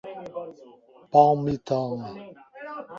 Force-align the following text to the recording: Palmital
Palmital 1.11 2.09